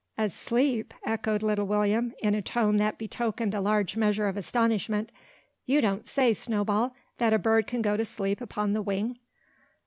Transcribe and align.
"Asleep!" 0.17 0.95
echoed 1.05 1.43
little 1.43 1.67
William, 1.67 2.11
in 2.23 2.33
a 2.33 2.41
tone 2.41 2.77
that 2.77 2.97
betokened 2.97 3.53
a 3.53 3.61
large 3.61 3.95
measure 3.95 4.27
of 4.27 4.35
astonishment. 4.35 5.11
"You 5.67 5.79
don't 5.79 6.07
say, 6.07 6.33
Snowball, 6.33 6.95
that 7.19 7.33
a 7.33 7.37
bird 7.37 7.67
can 7.67 7.83
go 7.83 7.95
to 7.95 8.03
sleep 8.03 8.41
upon 8.41 8.73
the 8.73 8.81
wing?" 8.81 9.19